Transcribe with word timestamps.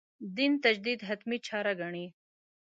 دین 0.35 0.53
تجدید 0.63 0.99
«حتمي» 1.09 1.37
چاره 1.47 1.73
ګڼي. 1.81 2.05